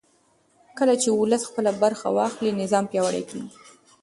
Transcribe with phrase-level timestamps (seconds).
[0.77, 3.51] کله چې ولس خپله برخه واخلي نظام پیاوړی کېږي